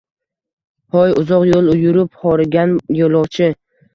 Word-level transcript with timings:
Hoy, 0.95 1.11
uzoq 1.23 1.43
yo`l 1.49 1.69
yurib, 1.81 2.17
horigan 2.23 2.73
yo`lovchi 3.03 3.53